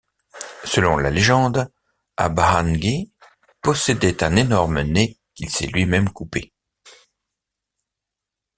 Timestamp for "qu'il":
5.35-5.51